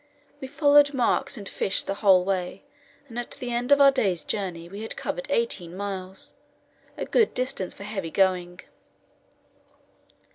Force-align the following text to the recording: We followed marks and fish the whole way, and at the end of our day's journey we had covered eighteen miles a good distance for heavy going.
We 0.39 0.47
followed 0.47 0.95
marks 0.95 1.37
and 1.37 1.47
fish 1.47 1.83
the 1.83 1.93
whole 2.01 2.25
way, 2.25 2.63
and 3.07 3.19
at 3.19 3.29
the 3.39 3.51
end 3.53 3.71
of 3.71 3.79
our 3.79 3.91
day's 3.91 4.23
journey 4.23 4.67
we 4.67 4.81
had 4.81 4.95
covered 4.95 5.27
eighteen 5.29 5.77
miles 5.77 6.33
a 6.97 7.05
good 7.05 7.35
distance 7.35 7.75
for 7.75 7.83
heavy 7.83 8.09
going. 8.09 8.61